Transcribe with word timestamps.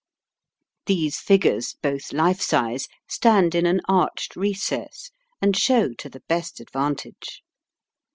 These 0.87 1.19
figures, 1.19 1.75
both 1.79 2.11
life 2.11 2.41
size, 2.41 2.87
stand 3.07 3.53
in 3.53 3.67
an 3.67 3.81
arched 3.87 4.35
recess, 4.35 5.11
and 5.39 5.55
show 5.55 5.93
to 5.99 6.09
the 6.09 6.21
best 6.27 6.59
advantage. 6.59 7.43